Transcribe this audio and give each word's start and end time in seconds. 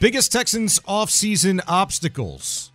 Biggest 0.00 0.30
Texans 0.30 0.78
offseason 0.80 1.60
obstacles. 1.66 2.70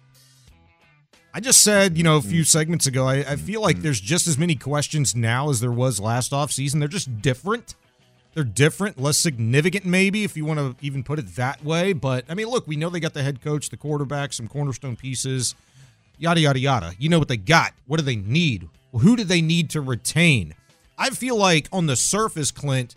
I 1.33 1.39
just 1.39 1.63
said, 1.63 1.97
you 1.97 2.03
know, 2.03 2.17
a 2.17 2.21
few 2.21 2.41
mm-hmm. 2.41 2.43
segments 2.43 2.85
ago, 2.85 3.07
I, 3.07 3.19
I 3.19 3.35
feel 3.37 3.61
like 3.61 3.77
mm-hmm. 3.77 3.83
there's 3.83 4.01
just 4.01 4.27
as 4.27 4.37
many 4.37 4.55
questions 4.55 5.15
now 5.15 5.49
as 5.49 5.61
there 5.61 5.71
was 5.71 6.01
last 6.01 6.33
offseason. 6.33 6.79
They're 6.79 6.89
just 6.89 7.21
different. 7.21 7.75
They're 8.33 8.43
different, 8.43 8.99
less 8.99 9.17
significant, 9.17 9.85
maybe, 9.85 10.25
if 10.25 10.35
you 10.35 10.43
want 10.43 10.59
to 10.59 10.75
even 10.85 11.01
put 11.01 11.17
it 11.17 11.35
that 11.35 11.63
way. 11.63 11.93
But, 11.93 12.25
I 12.27 12.33
mean, 12.33 12.47
look, 12.47 12.67
we 12.67 12.75
know 12.75 12.89
they 12.89 12.99
got 12.99 13.13
the 13.13 13.23
head 13.23 13.41
coach, 13.41 13.69
the 13.69 13.77
quarterback, 13.77 14.33
some 14.33 14.49
cornerstone 14.49 14.97
pieces, 14.97 15.55
yada, 16.17 16.41
yada, 16.41 16.59
yada. 16.59 16.93
You 16.99 17.07
know 17.07 17.19
what 17.19 17.29
they 17.29 17.37
got. 17.37 17.73
What 17.87 17.97
do 17.97 18.03
they 18.03 18.17
need? 18.17 18.67
Who 18.91 19.15
do 19.15 19.23
they 19.23 19.41
need 19.41 19.69
to 19.69 19.81
retain? 19.81 20.55
I 20.97 21.11
feel 21.11 21.37
like 21.37 21.69
on 21.71 21.85
the 21.85 21.95
surface, 21.95 22.51
Clint, 22.51 22.95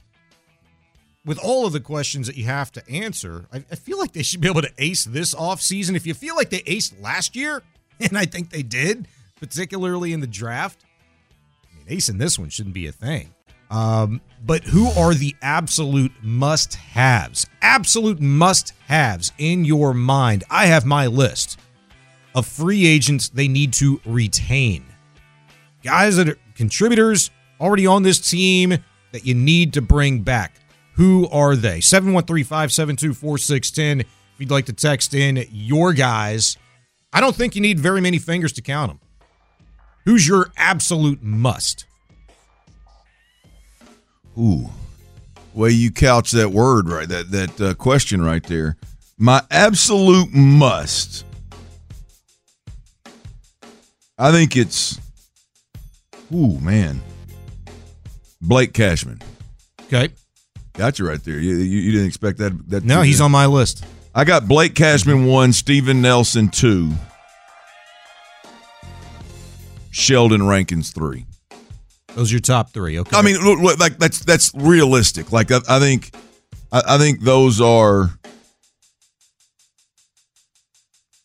with 1.27 1.39
all 1.41 1.67
of 1.67 1.73
the 1.73 1.81
questions 1.81 2.29
that 2.29 2.37
you 2.37 2.45
have 2.45 2.71
to 2.73 2.89
answer, 2.89 3.47
I, 3.53 3.59
I 3.71 3.75
feel 3.75 3.99
like 3.99 4.13
they 4.13 4.23
should 4.23 4.41
be 4.41 4.49
able 4.49 4.63
to 4.63 4.73
ace 4.79 5.05
this 5.05 5.35
offseason. 5.35 5.97
If 5.97 6.07
you 6.07 6.15
feel 6.15 6.37
like 6.37 6.51
they 6.51 6.61
aced 6.61 7.03
last 7.03 7.37
year, 7.37 7.63
and 8.01 8.17
I 8.17 8.25
think 8.25 8.51
they 8.51 8.63
did, 8.63 9.09
particularly 9.41 10.13
in 10.13 10.21
the 10.21 10.27
draft, 10.27 10.85
I 11.65 11.77
mean, 11.77 11.99
acing 11.99 12.19
this 12.19 12.39
one 12.39 12.49
shouldn't 12.49 12.75
be 12.75 12.87
a 12.87 12.93
thing. 12.93 13.35
Um, 13.69 14.21
but 14.45 14.63
who 14.63 14.89
are 14.91 15.13
the 15.13 15.35
absolute 15.43 16.13
must 16.23 16.77
haves? 16.77 17.47
Absolute 17.61 18.21
must 18.21 18.73
haves 18.87 19.33
in 19.39 19.65
your 19.65 19.93
mind. 19.93 20.45
I 20.49 20.67
have 20.67 20.87
my 20.87 21.09
list 21.09 21.59
of 22.37 22.47
free 22.47 22.87
agents 22.87 23.29
they 23.29 23.49
need 23.49 23.73
to 23.75 24.01
retain. 24.05 24.85
Guys 25.83 26.17
that 26.17 26.29
are 26.29 26.39
contributors 26.55 27.33
already 27.61 27.87
on 27.87 28.05
this 28.05 28.21
team 28.21 28.79
that 29.11 29.27
you 29.27 29.35
need 29.35 29.73
to 29.73 29.83
bring 29.83 30.21
back. 30.21 30.61
Who 30.97 31.29
are 31.29 31.55
they? 31.57 31.81
713 31.81 32.45
572 32.45 33.15
4610. 33.15 34.01
If 34.01 34.07
you'd 34.39 34.51
like 34.51 34.67
to 34.67 34.73
text 34.73 35.15
in 35.15 35.47
your 35.51 35.93
guys, 35.93 36.57
I 37.13 37.21
don't 37.21 37.37
think 37.37 37.55
you 37.55 37.61
need 37.61 37.79
very 37.79 38.01
many 38.01 38.19
fingers 38.19 38.53
to 38.55 38.63
count 38.63 38.91
them. 38.91 39.01
Who's 40.07 40.27
your 40.27 40.51
absolute 40.57 41.23
must? 41.23 41.85
Ooh, 44.39 44.71
way 45.55 45.71
you 45.71 45.91
couch 45.91 46.31
that 46.33 46.51
word 46.51 46.89
right, 46.89 47.09
that 47.09 47.31
that 47.31 47.61
uh, 47.61 47.75
question 47.75 48.23
right 48.23 48.43
there. 48.43 48.77
My 49.19 49.43
absolute 49.51 50.33
must. 50.33 51.25
I 54.19 54.31
think 54.33 54.57
it's. 54.57 55.01
Ooh 56.35 56.59
man, 56.61 57.03
Blake 58.41 58.73
Cashman. 58.73 59.21
Okay. 59.85 60.11
Got 60.77 60.99
you 60.99 61.09
right 61.09 61.23
there. 61.25 61.39
You, 61.39 61.57
you, 61.57 61.81
you 61.81 61.93
didn't 61.93 62.07
expect 62.07 62.39
that. 62.39 62.71
That 62.71 62.85
No, 62.85 63.03
he's 63.03 63.21
on 63.21 63.31
my 63.31 63.47
list. 63.47 63.85
I 64.15 64.25
got 64.25 64.47
Blake 64.47 64.75
Cashman 64.75 65.27
one, 65.27 65.53
Steven 65.53 66.01
Nelson 66.03 66.49
two, 66.49 66.93
Sheldon 69.91 70.47
Rankins 70.47 70.91
three. 70.91 71.27
Those 72.15 72.31
are 72.31 72.35
your 72.35 72.41
top 72.41 72.73
three. 72.73 72.99
Okay. 72.99 73.17
I 73.17 73.23
mean, 73.23 73.37
look, 73.43 73.59
look, 73.59 73.79
like 73.79 73.99
that's 73.99 74.21
that's 74.21 74.53
realistic. 74.55 75.33
Like 75.33 75.51
I, 75.51 75.61
I 75.69 75.79
think, 75.81 76.15
I, 76.73 76.83
I 76.89 76.99
think 76.99 77.21
those 77.21 77.61
are. 77.61 78.11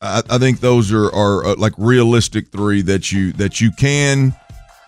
I, 0.01 0.21
I 0.29 0.37
think 0.37 0.59
those 0.59 0.91
are 0.91 1.13
are 1.13 1.45
uh, 1.45 1.55
like 1.57 1.73
realistic 1.77 2.51
three 2.51 2.81
that 2.83 3.11
you 3.11 3.31
that 3.33 3.61
you 3.61 3.71
can 3.71 4.35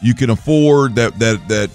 you 0.01 0.13
can 0.13 0.29
afford 0.29 0.95
that 0.95 1.19
that 1.19 1.47
that 1.47 1.69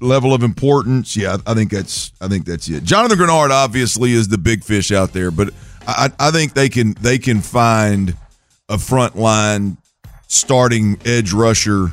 level 0.00 0.34
of 0.34 0.42
importance. 0.42 1.16
Yeah, 1.16 1.36
I, 1.46 1.52
I 1.52 1.54
think 1.54 1.70
that's 1.70 2.12
I 2.20 2.28
think 2.28 2.46
that's 2.46 2.68
it. 2.68 2.84
Jonathan 2.84 3.18
Greenard 3.18 3.50
obviously 3.50 4.12
is 4.12 4.28
the 4.28 4.38
big 4.38 4.64
fish 4.64 4.92
out 4.92 5.12
there, 5.12 5.30
but 5.30 5.50
I 5.86 6.10
I 6.18 6.30
think 6.30 6.54
they 6.54 6.68
can 6.68 6.94
they 7.00 7.18
can 7.18 7.40
find 7.40 8.16
a 8.68 8.78
front 8.78 9.16
line 9.16 9.78
starting 10.26 10.98
edge 11.04 11.32
rusher 11.32 11.88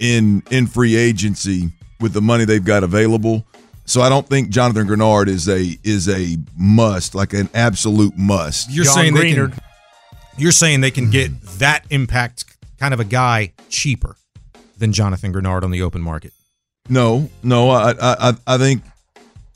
in 0.00 0.42
in 0.50 0.66
free 0.66 0.96
agency 0.96 1.70
with 2.00 2.12
the 2.12 2.22
money 2.22 2.44
they've 2.44 2.64
got 2.64 2.84
available. 2.84 3.46
So 3.86 4.00
I 4.00 4.08
don't 4.08 4.26
think 4.26 4.48
Jonathan 4.48 4.86
Greenard 4.86 5.28
is 5.28 5.48
a 5.48 5.76
is 5.82 6.08
a 6.08 6.36
must, 6.56 7.14
like 7.14 7.32
an 7.32 7.50
absolute 7.54 8.16
must. 8.16 8.70
you're 8.70 8.84
John 8.84 8.94
saying 8.94 9.14
they 9.14 9.32
can. 9.32 9.54
You're 10.36 10.52
saying 10.52 10.80
they 10.80 10.90
can 10.90 11.10
get 11.10 11.30
that 11.58 11.84
impact 11.90 12.44
kind 12.78 12.92
of 12.92 12.98
a 12.98 13.04
guy 13.04 13.52
cheaper 13.68 14.16
than 14.78 14.92
Jonathan 14.92 15.32
Greenard 15.32 15.62
on 15.62 15.70
the 15.70 15.82
open 15.82 16.02
market. 16.02 16.32
No, 16.88 17.30
no, 17.42 17.70
I 17.70 17.94
I 18.00 18.34
I- 18.46 18.58
think 18.58 18.82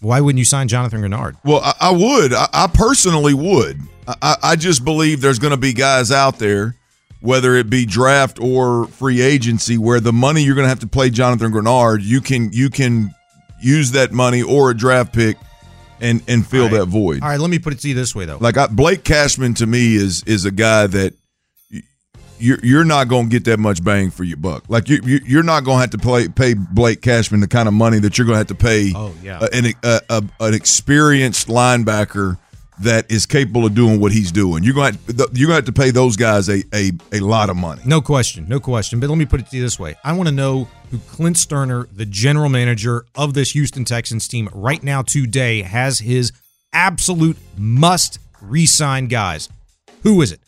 Why 0.01 0.21
wouldn't 0.21 0.39
you 0.39 0.45
sign 0.47 0.69
Jonathan 0.69 1.03
Greenard? 1.03 1.37
well 1.45 1.61
I, 1.63 1.75
I 1.81 1.91
would. 1.93 2.33
I, 2.33 2.49
I 2.53 2.67
personally 2.73 3.35
would. 3.35 3.81
I- 4.23 4.37
I, 4.43 4.57
just 4.57 4.85
believe 4.85 5.21
there's 5.21 5.39
going 5.39 5.51
to 5.51 5.59
be 5.59 5.75
guys 5.75 6.11
out 6.11 6.39
there, 6.39 6.75
whether 7.21 7.55
it 7.57 7.69
be 7.69 7.85
draft 7.85 8.41
or 8.41 8.87
free 8.87 9.21
agency, 9.21 9.77
where 9.77 10.01
the 10.01 10.15
money 10.15 10.43
you're 10.43 10.55
going 10.55 10.65
to 10.65 10.71
have 10.71 10.81
to 10.81 10.87
play 10.87 11.11
Jonathan 11.11 11.53
Greenard, 11.53 11.99
you 12.03 12.23
can 12.23 12.51
you 12.51 12.71
can 12.71 13.15
use 13.61 13.91
that 13.91 14.13
money 14.13 14.41
or 14.43 14.71
a 14.71 14.75
draft 14.77 15.13
pick 15.13 15.37
and 16.01 16.23
and 16.29 16.47
fill 16.47 16.71
right. 16.71 16.79
that 16.79 16.87
void. 16.87 17.23
All 17.23 17.29
right, 17.29 17.39
let 17.41 17.51
me 17.51 17.59
put 17.59 17.75
it 17.75 17.81
to 17.81 17.89
you 17.89 17.95
this 17.95 18.15
way 18.15 18.25
though. 18.25 18.39
Like 18.41 18.57
I, 18.57 18.69
Blake 18.69 19.05
Cashman 19.05 19.53
to 19.55 19.67
me 19.67 19.97
is 19.97 20.23
is 20.25 20.47
a 20.47 20.51
guy 20.51 20.87
that 20.87 21.13
you're 22.41 22.59
you're 22.63 22.85
not 22.85 23.09
going 23.09 23.29
to 23.29 23.31
get 23.31 23.45
that 23.45 23.59
much 23.59 23.83
bang 23.83 24.11
for 24.11 24.25
your 24.25 24.37
buck. 24.37 24.65
Like 24.69 24.89
you, 24.89 25.01
you 25.05 25.21
you're 25.25 25.43
not 25.43 25.65
going 25.65 25.77
to 25.77 25.81
have 25.81 25.91
to 25.91 25.99
play 25.99 26.29
pay 26.29 26.55
Blake 26.55 27.03
Cashman 27.03 27.41
the 27.41 27.49
kind 27.49 27.69
of 27.69 27.75
money 27.75 27.99
that 28.01 28.19
you're 28.19 28.27
going 28.27 28.35
to 28.35 28.39
have 28.39 28.47
to 28.49 28.55
pay. 28.55 28.93
Oh, 28.95 29.15
yeah. 29.23 29.47
an 29.53 29.73
a, 29.83 30.01
a, 30.09 30.25
an 30.41 30.55
experienced 30.55 31.49
linebacker 31.49 32.39
that 32.81 33.11
is 33.11 33.27
capable 33.27 33.67
of 33.67 33.75
doing 33.75 34.01
what 34.01 34.13
he's 34.13 34.31
doing. 34.31 34.63
You're 34.63 34.75
going 34.75 34.95
to 34.95 35.01
you're 35.33 35.49
going 35.49 35.49
to 35.49 35.55
have 35.55 35.65
to 35.65 35.73
pay 35.73 35.91
those 35.91 36.17
guys 36.17 36.49
a 36.49 36.63
a, 36.73 36.93
a 37.13 37.21
lot 37.21 37.51
of 37.51 37.57
money. 37.57 37.83
No 37.85 38.01
question, 38.01 38.47
no 38.49 38.61
question. 38.61 39.01
But 39.01 39.09
let 39.09 39.19
me 39.19 39.27
put 39.27 39.41
it 39.41 39.49
to 39.49 39.57
you 39.57 39.63
this 39.63 39.79
way: 39.79 39.97
I 40.05 40.13
want 40.13 40.29
to 40.29 40.35
know 40.35 40.69
who 40.91 40.99
Clint 40.99 41.37
Stoerner, 41.37 41.87
the 41.93 42.07
general 42.07 42.49
manager 42.49 43.05
of 43.15 43.35
this 43.35 43.53
Houston 43.53 43.85
Texans 43.85 44.29
team, 44.29 44.49
right 44.53 44.83
now 44.83 45.03
today 45.03 45.63
has 45.63 45.99
his 45.99 46.33
absolute 46.73 47.37
must 47.57 48.19
re-sign 48.41 49.07
guys. 49.07 49.49
Who 50.03 50.23
is 50.23 50.33
it? 50.33 50.41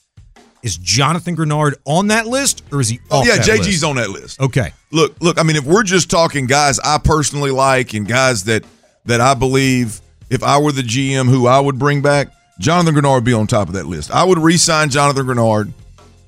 Is 0.63 0.77
Jonathan 0.77 1.37
Greenard 1.37 1.75
on 1.87 2.09
that 2.09 2.27
list, 2.27 2.63
or 2.71 2.81
is 2.81 2.89
he? 2.89 3.01
Oh 3.11 3.21
off 3.21 3.27
yeah, 3.27 3.37
that 3.37 3.47
JG's 3.47 3.67
list? 3.67 3.85
on 3.85 3.97
that 3.97 4.11
list. 4.11 4.41
Okay, 4.41 4.73
Look, 4.91 5.17
look. 5.21 5.39
I 5.39 5.43
mean, 5.43 5.57
if 5.57 5.65
we're 5.65 5.83
just 5.85 6.11
talking 6.11 6.47
guys 6.47 6.79
I 6.81 6.99
personally 6.99 7.51
like 7.51 7.95
and 7.95 8.07
guys 8.07 8.45
that 8.45 8.65
that 9.07 9.21
I 9.21 9.35
believe, 9.35 10.01
if 10.29 10.43
I 10.43 10.59
were 10.59 10.73
the 10.73 10.83
GM, 10.83 11.29
who 11.29 11.47
I 11.47 11.59
would 11.61 11.79
bring 11.79 12.03
back, 12.03 12.29
Jonathan 12.59 12.95
Greenard 12.95 13.15
would 13.17 13.25
be 13.25 13.33
on 13.33 13.47
top 13.47 13.69
of 13.69 13.75
that 13.75 13.87
list. 13.87 14.11
I 14.11 14.23
would 14.25 14.37
re-sign 14.39 14.91
Jonathan 14.91 15.27
Greenard, 15.27 15.73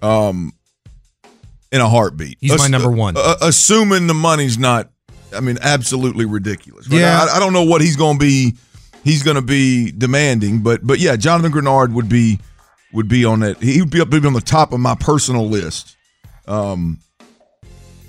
um, 0.01 0.53
in 1.71 1.81
a 1.81 1.89
heartbeat. 1.89 2.39
He's 2.41 2.57
my 2.57 2.69
number 2.69 2.91
one. 2.91 3.15
uh, 3.17 3.37
assuming 3.43 4.07
the 4.07 4.15
money's 4.15 4.59
not, 4.59 4.91
I 5.35 5.41
mean, 5.41 5.59
absolutely 5.61 6.25
ridiculous. 6.25 6.89
right? 6.89 7.01
Yeah. 7.01 7.27
I, 7.31 7.37
I 7.37 7.41
don't 7.41 7.53
know 7.53 7.65
what 7.65 7.81
he's 7.81 7.97
going 7.97 8.19
to 8.19 8.25
be. 8.25 8.55
He's 9.05 9.23
going 9.23 9.35
to 9.35 9.43
be 9.43 9.91
demanding, 9.91 10.63
but 10.63 10.87
but 10.87 11.01
yeah, 11.01 11.17
Jonathan 11.17 11.51
Greenard 11.51 11.93
would 11.93 12.09
be 12.09 12.39
would 12.93 13.09
be 13.09 13.25
on 13.25 13.41
that. 13.41 13.63
He 13.63 13.81
would 13.81 13.91
be 13.91 14.01
up 14.01 14.11
be 14.11 14.19
on 14.19 14.33
the 14.33 14.41
top 14.41 14.73
of 14.73 14.81
my 14.81 14.95
personal 14.95 15.49
list. 15.49 15.97
Um, 16.47 16.99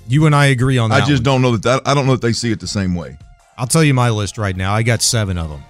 you 0.08 0.26
and 0.26 0.34
I 0.34 0.46
agree 0.46 0.78
on 0.78 0.90
that. 0.90 1.02
I 1.02 1.06
just 1.06 1.20
one. 1.20 1.24
don't 1.24 1.42
know 1.42 1.56
that, 1.56 1.62
that 1.62 1.88
I 1.88 1.94
don't 1.94 2.06
know 2.06 2.12
that 2.12 2.22
they 2.22 2.32
see 2.32 2.52
it 2.52 2.60
the 2.60 2.66
same 2.66 2.94
way. 2.94 3.16
I'll 3.56 3.66
tell 3.66 3.84
you 3.84 3.94
my 3.94 4.10
list 4.10 4.36
right 4.36 4.56
now. 4.56 4.74
I 4.74 4.82
got 4.82 5.02
seven 5.02 5.38
of 5.38 5.48
them: 5.50 5.62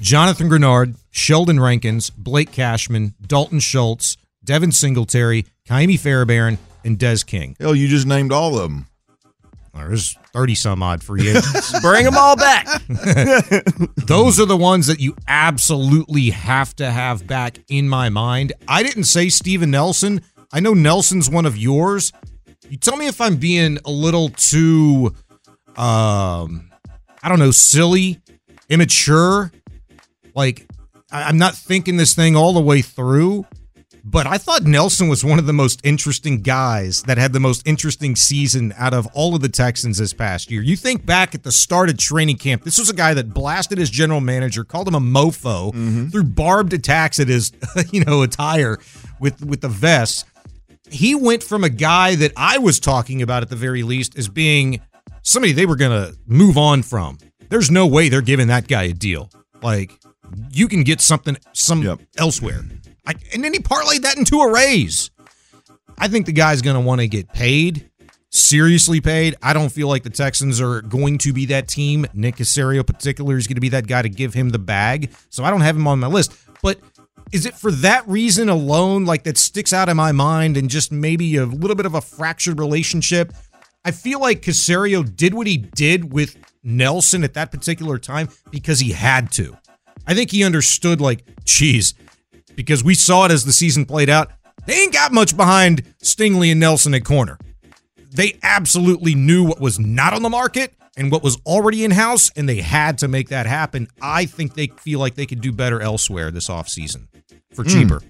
Jonathan 0.00 0.48
Greenard, 0.48 0.94
Sheldon 1.10 1.60
Rankins, 1.60 2.10
Blake 2.10 2.52
Cashman, 2.52 3.14
Dalton 3.26 3.60
Schultz, 3.60 4.16
Devin 4.44 4.72
Singletary, 4.72 5.46
Kaimi 5.68 5.98
Fairbairn, 5.98 6.58
and 6.84 6.98
Des 6.98 7.18
King. 7.26 7.56
Hell, 7.60 7.74
you 7.74 7.88
just 7.88 8.06
named 8.06 8.32
all 8.32 8.56
of 8.56 8.62
them. 8.62 8.86
There's 9.74 10.16
30 10.32 10.54
some 10.54 10.82
odd 10.82 11.02
free 11.02 11.28
agents. 11.28 11.80
Bring 11.82 12.04
them 12.04 12.16
all 12.16 12.36
back. 12.36 12.66
Those 14.06 14.40
are 14.40 14.46
the 14.46 14.56
ones 14.56 14.86
that 14.86 15.00
you 15.00 15.14
absolutely 15.28 16.30
have 16.30 16.74
to 16.76 16.90
have 16.90 17.26
back 17.26 17.58
in 17.68 17.88
my 17.88 18.08
mind. 18.08 18.52
I 18.66 18.82
didn't 18.82 19.04
say 19.04 19.28
Steven 19.28 19.70
Nelson. 19.70 20.22
I 20.52 20.60
know 20.60 20.74
Nelson's 20.74 21.28
one 21.28 21.46
of 21.46 21.56
yours. 21.56 22.12
You 22.68 22.76
tell 22.78 22.96
me 22.96 23.06
if 23.06 23.20
I'm 23.20 23.36
being 23.36 23.78
a 23.84 23.90
little 23.90 24.30
too 24.30 25.14
um 25.76 26.70
I 27.22 27.28
don't 27.28 27.38
know, 27.38 27.52
silly, 27.52 28.20
immature. 28.68 29.52
Like 30.34 30.66
I'm 31.10 31.36
not 31.38 31.54
thinking 31.54 31.98
this 31.98 32.14
thing 32.14 32.36
all 32.36 32.52
the 32.52 32.60
way 32.60 32.82
through. 32.82 33.46
But 34.04 34.26
I 34.26 34.36
thought 34.36 34.64
Nelson 34.64 35.08
was 35.08 35.24
one 35.24 35.38
of 35.38 35.46
the 35.46 35.52
most 35.52 35.80
interesting 35.84 36.42
guys 36.42 37.02
that 37.04 37.18
had 37.18 37.32
the 37.32 37.40
most 37.40 37.66
interesting 37.66 38.16
season 38.16 38.74
out 38.76 38.94
of 38.94 39.06
all 39.14 39.36
of 39.36 39.42
the 39.42 39.48
Texans 39.48 39.98
this 39.98 40.12
past 40.12 40.50
year. 40.50 40.60
You 40.60 40.76
think 40.76 41.06
back 41.06 41.34
at 41.36 41.44
the 41.44 41.52
start 41.52 41.88
of 41.88 41.98
training 41.98 42.38
camp, 42.38 42.64
this 42.64 42.78
was 42.78 42.90
a 42.90 42.94
guy 42.94 43.14
that 43.14 43.32
blasted 43.32 43.78
his 43.78 43.90
general 43.90 44.20
manager, 44.20 44.64
called 44.64 44.88
him 44.88 44.96
a 44.96 45.00
mofo, 45.00 45.72
mm-hmm. 45.72 46.06
threw 46.08 46.24
barbed 46.24 46.72
attacks 46.72 47.20
at 47.20 47.28
his, 47.28 47.52
you 47.92 48.04
know, 48.04 48.22
attire 48.22 48.78
with 49.20 49.44
with 49.44 49.60
the 49.60 49.68
vest. 49.68 50.26
He 50.90 51.14
went 51.14 51.42
from 51.44 51.62
a 51.62 51.70
guy 51.70 52.16
that 52.16 52.32
I 52.36 52.58
was 52.58 52.80
talking 52.80 53.22
about 53.22 53.42
at 53.42 53.50
the 53.50 53.56
very 53.56 53.82
least 53.84 54.18
as 54.18 54.28
being 54.28 54.80
somebody 55.22 55.52
they 55.52 55.64
were 55.64 55.76
going 55.76 55.92
to 55.92 56.18
move 56.26 56.58
on 56.58 56.82
from. 56.82 57.18
There's 57.48 57.70
no 57.70 57.86
way 57.86 58.08
they're 58.08 58.20
giving 58.20 58.48
that 58.48 58.66
guy 58.66 58.84
a 58.84 58.92
deal. 58.92 59.30
Like 59.62 59.92
you 60.50 60.66
can 60.66 60.82
get 60.82 61.00
something 61.00 61.36
some 61.52 61.82
Yep. 61.82 62.00
elsewhere. 62.18 62.64
I, 63.06 63.14
and 63.32 63.42
then 63.42 63.52
he 63.52 63.58
parlayed 63.58 64.02
that 64.02 64.16
into 64.16 64.40
a 64.40 64.52
raise. 64.52 65.10
I 65.98 66.08
think 66.08 66.26
the 66.26 66.32
guy's 66.32 66.62
going 66.62 66.74
to 66.74 66.80
want 66.80 67.00
to 67.00 67.08
get 67.08 67.32
paid, 67.32 67.90
seriously 68.30 69.00
paid. 69.00 69.36
I 69.42 69.52
don't 69.52 69.70
feel 69.70 69.88
like 69.88 70.02
the 70.02 70.10
Texans 70.10 70.60
are 70.60 70.82
going 70.82 71.18
to 71.18 71.32
be 71.32 71.46
that 71.46 71.68
team. 71.68 72.06
Nick 72.14 72.36
Caserio, 72.36 72.86
particular, 72.86 73.36
is 73.36 73.46
going 73.46 73.56
to 73.56 73.60
be 73.60 73.68
that 73.70 73.86
guy 73.86 74.02
to 74.02 74.08
give 74.08 74.34
him 74.34 74.50
the 74.50 74.58
bag. 74.58 75.10
So 75.30 75.44
I 75.44 75.50
don't 75.50 75.60
have 75.60 75.76
him 75.76 75.86
on 75.86 76.00
my 76.00 76.06
list. 76.06 76.32
But 76.62 76.80
is 77.32 77.46
it 77.46 77.54
for 77.54 77.70
that 77.72 78.06
reason 78.08 78.48
alone, 78.48 79.04
like 79.04 79.24
that 79.24 79.38
sticks 79.38 79.72
out 79.72 79.88
in 79.88 79.96
my 79.96 80.12
mind, 80.12 80.56
and 80.56 80.70
just 80.70 80.92
maybe 80.92 81.36
a 81.36 81.46
little 81.46 81.76
bit 81.76 81.86
of 81.86 81.94
a 81.94 82.00
fractured 82.00 82.58
relationship? 82.58 83.32
I 83.84 83.90
feel 83.90 84.20
like 84.20 84.42
Caserio 84.42 85.04
did 85.16 85.34
what 85.34 85.46
he 85.46 85.56
did 85.56 86.12
with 86.12 86.36
Nelson 86.62 87.24
at 87.24 87.34
that 87.34 87.50
particular 87.50 87.98
time 87.98 88.28
because 88.50 88.78
he 88.78 88.92
had 88.92 89.32
to. 89.32 89.56
I 90.06 90.14
think 90.14 90.30
he 90.30 90.44
understood, 90.44 91.00
like, 91.00 91.24
geez, 91.44 91.94
because 92.56 92.84
we 92.84 92.94
saw 92.94 93.24
it 93.26 93.30
as 93.30 93.44
the 93.44 93.52
season 93.52 93.84
played 93.84 94.10
out. 94.10 94.30
They 94.66 94.74
ain't 94.74 94.92
got 94.92 95.12
much 95.12 95.36
behind 95.36 95.82
Stingley 96.02 96.50
and 96.50 96.60
Nelson 96.60 96.94
at 96.94 97.04
corner. 97.04 97.38
They 98.10 98.38
absolutely 98.42 99.14
knew 99.14 99.44
what 99.44 99.60
was 99.60 99.78
not 99.78 100.12
on 100.12 100.22
the 100.22 100.28
market 100.28 100.74
and 100.96 101.10
what 101.10 101.22
was 101.22 101.38
already 101.46 101.84
in 101.84 101.90
house, 101.90 102.30
and 102.36 102.48
they 102.48 102.56
had 102.56 102.98
to 102.98 103.08
make 103.08 103.30
that 103.30 103.46
happen. 103.46 103.88
I 104.00 104.26
think 104.26 104.54
they 104.54 104.66
feel 104.66 105.00
like 105.00 105.14
they 105.14 105.26
could 105.26 105.40
do 105.40 105.52
better 105.52 105.80
elsewhere 105.80 106.30
this 106.30 106.48
offseason 106.48 107.08
for 107.52 107.62
hmm. 107.62 107.70
cheaper. 107.70 108.02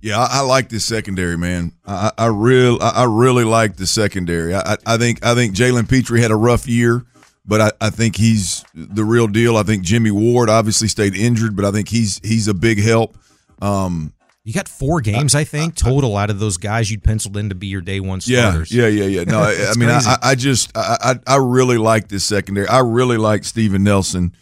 Yeah, 0.00 0.18
I, 0.18 0.38
I 0.38 0.40
like 0.40 0.68
this 0.68 0.84
secondary, 0.84 1.36
man. 1.36 1.72
I, 1.84 2.12
I 2.16 2.26
real, 2.26 2.78
I, 2.80 2.90
I 2.90 3.04
really 3.04 3.44
like 3.44 3.76
the 3.76 3.86
secondary. 3.86 4.54
I, 4.54 4.60
I- 4.60 4.76
I 4.86 4.96
think, 4.96 5.24
I 5.24 5.34
think 5.34 5.54
Jalen 5.54 5.88
Pitre 5.88 6.18
had 6.18 6.30
a 6.30 6.36
rough 6.36 6.66
year, 6.66 7.04
but 7.44 7.60
I, 7.60 7.72
I 7.80 7.90
think 7.90 8.16
he's 8.16 8.64
the 8.74 9.04
real 9.04 9.26
deal. 9.26 9.56
I 9.56 9.62
think 9.64 9.82
Jimmy 9.82 10.10
Ward 10.10 10.48
obviously 10.48 10.86
stayed 10.88 11.16
injured, 11.16 11.56
but 11.56 11.64
I 11.64 11.72
think 11.72 11.88
he's 11.88 12.20
he's 12.22 12.46
a 12.46 12.54
big 12.54 12.78
help. 12.78 13.16
Um, 13.60 14.12
You 14.44 14.52
got 14.52 14.68
four 14.68 15.00
games, 15.00 15.34
I 15.34 15.44
think, 15.44 15.74
total 15.74 16.16
out 16.16 16.30
of 16.30 16.38
those 16.38 16.56
guys 16.56 16.90
you'd 16.90 17.04
penciled 17.04 17.36
in 17.36 17.48
to 17.48 17.54
be 17.54 17.66
your 17.66 17.80
day 17.80 18.00
one 18.00 18.20
starters. 18.20 18.72
yeah, 18.72 18.86
yeah, 18.86 19.04
yeah. 19.04 19.20
yeah. 19.20 19.24
No, 19.24 19.40
I, 19.42 19.70
I 19.70 19.74
mean. 19.76 19.88
I, 19.88 20.16
I 20.22 20.34
just, 20.34 20.76
I, 20.76 21.18
I, 21.26 21.34
I 21.34 21.36
really 21.36 21.78
like 21.78 22.08
this 22.08 22.24
secondary. 22.24 22.68
I 22.68 22.80
really 22.80 23.16
like 23.16 23.44
Steven 23.44 23.82
Nelson 23.82 24.32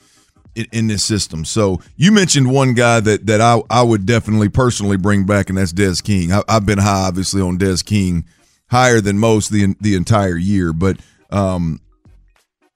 in, 0.57 0.67
in 0.73 0.87
this 0.89 1.05
system. 1.05 1.45
So 1.45 1.81
you 1.97 2.11
mentioned 2.13 2.51
one 2.51 2.75
guy 2.75 3.01
that 3.01 3.27
that 3.27 3.41
I, 3.41 3.61
I 3.71 3.83
would 3.83 4.07
definitely 4.07 4.49
personally 4.49 4.97
bring 4.97 5.25
back, 5.25 5.49
and 5.49 5.59
that's 5.59 5.73
Des 5.73 5.97
King. 6.03 6.33
I, 6.33 6.43
I've 6.49 6.67
been 6.67 6.79
high, 6.79 7.07
obviously, 7.07 7.43
on 7.43 7.59
Des 7.59 7.79
King, 7.85 8.25
higher 8.71 9.01
than 9.01 9.19
most 9.19 9.51
the 9.51 9.75
the 9.81 9.95
entire 9.95 10.37
year, 10.37 10.73
but 10.73 10.99
um, 11.31 11.81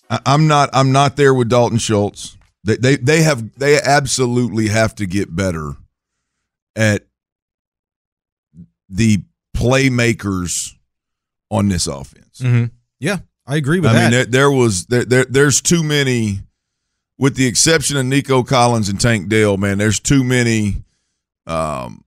I, 0.09 0.21
I'm 0.27 0.47
not 0.47 0.71
I'm 0.73 0.93
not 0.93 1.17
there 1.17 1.35
with 1.35 1.49
Dalton 1.49 1.79
Schultz. 1.79 2.37
They, 2.63 2.77
they 2.77 2.97
they 2.97 3.23
have 3.23 3.59
they 3.59 3.81
absolutely 3.81 4.69
have 4.69 4.95
to 4.97 5.07
get 5.07 5.35
better 5.35 5.77
at 6.77 7.07
the 8.89 9.23
playmakers 9.57 10.73
on 11.51 11.69
this 11.69 11.87
offense. 11.87 12.41
hmm 12.41 12.65
Yeah, 12.99 13.19
I 13.47 13.57
agree 13.57 13.81
with 13.81 13.91
I 13.91 13.95
that. 13.95 14.01
mean, 14.03 14.11
there, 14.11 14.25
there 14.27 14.51
was 14.51 14.87
there, 14.87 15.05
there 15.05 15.25
there's 15.25 15.61
too 15.61 15.83
many, 15.83 16.41
with 17.19 17.37
the 17.37 17.47
exception 17.47 17.97
of 17.97 18.07
Nico 18.07 18.43
Collins 18.43 18.89
and 18.89 19.01
Tank 19.01 19.29
Dell. 19.29 19.57
Man, 19.57 19.79
there's 19.79 20.01
too 20.01 20.25
many. 20.25 20.85
Um, 21.47 22.05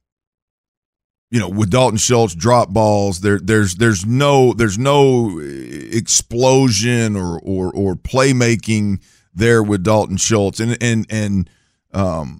you 1.31 1.39
know, 1.39 1.49
with 1.49 1.71
Dalton 1.71 1.97
Schultz 1.97 2.35
drop 2.35 2.69
balls, 2.69 3.21
there 3.21 3.39
there's 3.39 3.75
there's 3.75 4.05
no 4.05 4.53
there's 4.53 4.77
no 4.77 5.39
explosion 5.39 7.15
or 7.15 7.39
or 7.39 7.73
or 7.73 7.95
playmaking 7.95 9.01
there 9.33 9.63
with 9.63 9.83
Dalton 9.83 10.17
Schultz, 10.17 10.59
and 10.59 10.77
and 10.79 11.07
and 11.09 11.49
um, 11.91 12.39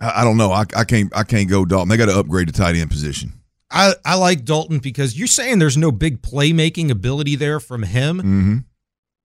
I, 0.00 0.20
I 0.20 0.24
don't 0.24 0.36
know, 0.36 0.52
I, 0.52 0.64
I 0.76 0.84
can't 0.84 1.14
I 1.16 1.24
can't 1.24 1.48
go 1.48 1.64
Dalton. 1.64 1.88
They 1.88 1.96
got 1.96 2.06
to 2.06 2.18
upgrade 2.18 2.48
the 2.48 2.52
tight 2.52 2.76
end 2.76 2.90
position. 2.90 3.32
I, 3.70 3.94
I 4.04 4.14
like 4.14 4.44
Dalton 4.44 4.78
because 4.78 5.18
you're 5.18 5.26
saying 5.26 5.58
there's 5.58 5.76
no 5.76 5.90
big 5.90 6.22
playmaking 6.22 6.90
ability 6.90 7.34
there 7.34 7.58
from 7.58 7.82
him. 7.82 8.18
Mm-hmm. 8.18 8.56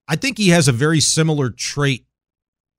I 0.07 0.15
think 0.15 0.39
he 0.39 0.49
has 0.49 0.67
a 0.67 0.71
very 0.71 0.99
similar 0.99 1.51
trait 1.51 2.05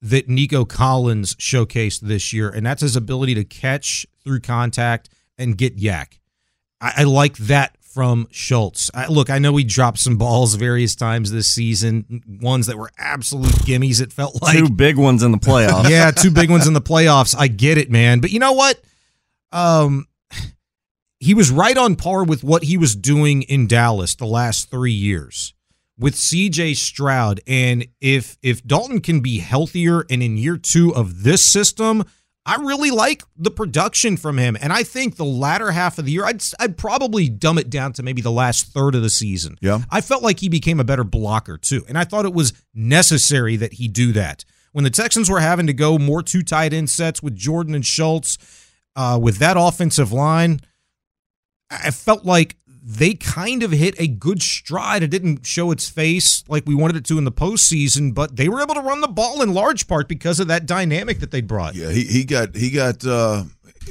that 0.03 0.29
Nico 0.29 0.65
Collins 0.65 1.37
showcased 1.37 2.01
this 2.01 2.33
year, 2.33 2.49
and 2.49 2.67
that's 2.67 2.83
his 2.83 2.97
ability 2.97 3.35
to 3.37 3.45
catch 3.45 4.05
through 4.25 4.41
contact 4.41 5.11
and 5.39 5.57
get 5.57 5.77
YAC. 5.77 6.19
I, 6.81 6.93
I 6.99 7.03
like 7.05 7.37
that 7.37 7.77
from 7.91 8.29
Schultz. 8.31 8.91
I, 8.95 9.07
look, 9.09 9.31
I 9.31 9.39
know 9.39 9.57
he 9.57 9.65
dropped 9.65 9.99
some 9.99 10.17
balls 10.17 10.55
various 10.55 10.95
times 10.95 11.33
this 11.33 11.49
season, 11.51 12.23
ones 12.41 12.67
that 12.67 12.79
were 12.79 12.91
absolute 12.97 13.53
gimmies. 13.67 14.01
It 14.01 14.13
felt 14.13 14.41
like 14.41 14.57
Two 14.57 14.71
big 14.71 14.97
ones 14.97 15.23
in 15.23 15.33
the 15.33 15.39
playoffs. 15.39 15.89
yeah, 15.91 16.11
two 16.11 16.31
big 16.31 16.51
ones 16.51 16.67
in 16.67 16.73
the 16.73 16.81
playoffs. 16.81 17.35
I 17.37 17.49
get 17.49 17.79
it, 17.79 17.91
man. 17.91 18.21
But 18.21 18.31
you 18.31 18.39
know 18.39 18.53
what? 18.53 18.81
Um, 19.53 20.07
he 21.19 21.35
was 21.35 21.51
right 21.51 21.77
on 21.77 21.97
par 21.97 22.25
with 22.25 22.45
what 22.45 22.65
he 22.65 22.77
was 22.79 22.95
doing 22.95 23.43
in 23.43 23.67
Dallas 23.67 24.15
the 24.15 24.27
last 24.27 24.71
three 24.71 24.93
years 24.93 25.53
with 25.99 26.15
CJ 26.15 26.77
Stroud. 26.77 27.41
And 27.47 27.87
if 28.01 28.39
if 28.43 28.65
Dalton 28.65 29.01
can 29.01 29.21
be 29.21 29.39
healthier 29.39 30.07
and 30.09 30.23
in 30.23 30.37
year 30.37 30.57
two 30.57 30.95
of 30.95 31.23
this 31.25 31.43
system, 31.43 32.05
I 32.47 32.57
really 32.57 32.91
like 32.91 33.23
the 33.37 33.51
production 33.51 34.17
from 34.17 34.39
him. 34.39 34.57
And 34.61 34.73
I 34.73 34.83
think 34.83 35.17
the 35.17 35.25
latter 35.25 35.71
half 35.73 35.99
of 35.99 36.07
the 36.07 36.13
year, 36.13 36.25
I'd 36.25 36.43
I'd 36.59 36.77
probably 36.77 37.29
dumb 37.29 37.59
it 37.59 37.71
down 37.71 37.93
to 37.95 38.03
maybe 38.03 38.23
the 38.23 38.33
last 38.33 38.67
third 38.69 38.95
of 38.95 39.03
the 39.03 39.11
season. 39.11 39.57
Yeah. 39.61 39.81
I 39.91 40.01
felt 40.01 40.23
like 40.23 40.41
he 40.41 40.49
became 40.49 40.81
a 40.81 40.85
better 40.85 41.05
blocker 41.05 41.59
too. 41.59 41.85
And 41.87 41.99
I 41.99 42.05
thought 42.05 42.25
it 42.25 42.33
was 42.33 42.53
necessary 42.75 43.57
that 43.57 43.75
he 43.75 43.89
do 43.89 44.13
that. 44.13 44.45
When 44.73 44.85
the 44.85 44.91
Texans 44.91 45.29
were 45.29 45.41
having 45.41 45.67
to 45.67 45.73
go 45.73 45.99
more 45.99 46.23
two 46.23 46.43
tight 46.43 46.73
end 46.73 46.89
sets 46.89 47.23
with 47.23 47.35
Jordan 47.35 47.75
and 47.75 47.85
Schultz, 47.85 48.39
uh, 48.97 49.19
with 49.21 49.39
that 49.39 49.57
offensive 49.59 50.13
line, 50.13 50.61
I 51.71 51.91
felt 51.91 52.25
like 52.25 52.57
they 52.82 53.15
kind 53.15 53.62
of 53.62 53.73
hit 53.73 53.94
a 54.00 54.06
good 54.06 54.43
stride. 54.43 55.03
It 55.03 55.11
didn't 55.11 55.47
show 55.47 55.71
its 55.71 55.88
face 55.88 56.44
like 56.49 56.65
we 56.67 56.75
wanted 56.75 56.97
it 56.97 57.05
to 57.06 57.19
in 57.19 57.25
the 57.25 57.32
postseason, 57.32 58.15
but 58.15 58.37
they 58.37 58.49
were 58.49 58.62
able 58.62 58.75
to 58.75 58.81
run 58.81 59.00
the 59.00 59.09
ball 59.09 59.43
in 59.43 59.53
large 59.53 59.87
part 59.87 60.09
because 60.09 60.41
of 60.41 60.49
that 60.49 60.67
dynamic 60.67 61.21
that 61.21 61.31
they 61.31 61.41
brought. 61.41 61.75
Yeah, 61.75 61.91
he, 61.91 62.05
he 62.05 62.25
got 62.25 62.56
he 62.56 62.71
got 62.71 63.05
uh 63.05 63.44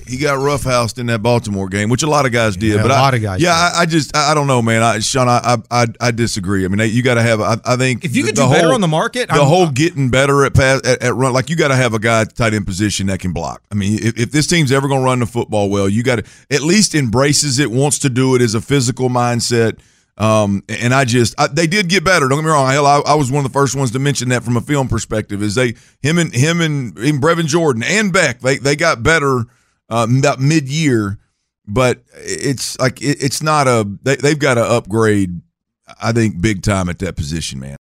he 0.08 0.18
got 0.18 0.38
roughhoused 0.40 0.98
in 1.00 1.06
that 1.08 1.22
Baltimore 1.22 1.68
game, 1.70 1.90
which 1.90 2.04
a 2.04 2.08
lot 2.10 2.26
of 2.26 2.32
guys 2.32 2.56
did. 2.58 2.76
Yeah, 2.76 2.82
but 2.82 2.92
a 2.92 2.94
I- 2.96 3.00
lot 3.02 3.14
of 3.14 3.22
guys 3.22 3.42
Yeah, 3.42 3.54
I, 3.54 3.82
I 3.82 3.86
just 3.86 4.16
I, 4.16 4.32
I 4.32 4.34
don't 4.34 4.48
know, 4.48 4.62
man. 4.62 4.82
I, 4.84 5.00
Sean, 5.00 5.28
I, 5.28 5.58
I 5.72 5.86
I 6.00 6.12
disagree. 6.12 6.66
I 6.66 6.68
mean, 6.68 6.90
you 6.94 7.02
got 7.04 7.16
to 7.16 7.22
have. 7.22 7.42
I, 7.42 7.58
I 7.66 7.76
think 7.76 8.06
If 8.06 8.16
you 8.16 8.24
could 8.24 8.36
the 8.36 8.46
do 8.46 8.50
better 8.52 8.66
whole- 8.68 8.76
on 8.76 8.82
the 8.82 8.88
market, 8.88 9.28
the 9.30 9.36
I'm- 9.36 9.46
whole 9.48 9.70
getting 9.70 10.10
better 10.10 10.44
at 10.46 10.54
pass 10.54 10.82
at, 10.86 11.02
at 11.04 11.14
run, 11.16 11.34
like 11.34 11.50
you 11.50 11.56
got 11.56 11.70
to 11.70 11.76
have 11.76 11.94
a 11.94 12.00
guy 12.00 12.22
at 12.22 12.36
tight 12.36 12.54
end 12.54 12.66
position 12.66 13.08
that 13.08 13.20
can 13.20 13.34
block. 13.34 13.62
I 13.72 13.76
mean, 13.76 14.00
if, 14.02 14.18
if 14.20 14.32
this 14.32 14.48
team's 14.48 14.72
ever 14.72 14.88
going 14.88 15.02
to 15.02 15.06
run 15.06 15.20
the 15.20 15.26
football 15.26 15.70
well, 15.70 15.90
you 15.90 16.04
got 16.04 16.18
to 16.18 16.26
at 16.52 16.62
least 16.62 16.96
embraces 16.96 17.60
it, 17.60 17.72
wants 17.72 18.00
to 18.00 18.10
do 18.10 18.36
it 18.36 18.42
as 18.42 18.54
a 18.56 18.62
physical 18.62 19.10
mindset. 19.10 19.80
Um, 20.18 20.64
and 20.68 20.94
I 20.94 21.06
just 21.06 21.34
I, 21.40 21.48
they 21.48 21.66
did 21.66 21.88
get 21.88 22.04
better. 22.04 22.28
Don't 22.28 22.40
get 22.40 22.44
me 22.46 22.52
wrong. 22.52 22.70
Hell, 22.70 22.86
I, 22.86 23.00
I 23.08 23.16
was 23.16 23.32
one 23.32 23.46
of 23.46 23.50
the 23.50 23.58
first 23.58 23.74
ones 23.74 23.92
to 23.92 24.00
mention 24.00 24.28
that 24.30 24.44
from 24.44 24.58
a 24.58 24.62
film 24.62 24.90
perspective. 24.90 25.42
Is 25.42 25.56
they 25.56 25.76
him 26.02 26.18
and 26.18 26.34
him 26.34 26.60
and, 26.60 26.98
and 26.98 27.22
Brevin 27.24 27.46
Jordan 27.46 27.84
and 27.84 28.12
Beck 28.12 28.42
they 28.42 28.58
they 28.58 28.76
got 28.76 29.02
better 29.02 29.46
uh, 29.90 30.08
about 30.10 30.40
mid 30.40 30.68
year, 30.68 31.18
but 31.68 32.02
it's 32.16 32.78
like 32.80 33.02
it, 33.02 33.22
it's 33.24 33.42
not 33.42 33.68
a 33.68 33.88
they, 34.04 34.16
they've 34.16 34.40
got 34.40 34.56
to 34.56 34.64
upgrade. 34.64 35.42
I 36.02 36.12
think 36.12 36.42
big 36.42 36.62
time 36.62 36.90
at 36.90 37.00
that 37.00 37.16
position, 37.16 37.60
man. 37.60 37.78